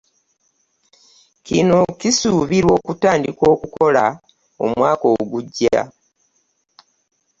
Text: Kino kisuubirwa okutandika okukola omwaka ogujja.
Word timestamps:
Kino 1.45 1.79
kisuubirwa 1.99 2.71
okutandika 2.79 3.43
okukola 3.53 4.03
omwaka 4.65 5.05
ogujja. 5.17 5.81